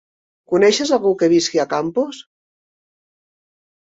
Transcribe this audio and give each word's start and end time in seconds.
Coneixes 0.51 0.93
algú 0.95 1.11
que 1.19 1.29
visqui 1.33 1.61
a 1.63 1.65
Campos? 1.73 2.21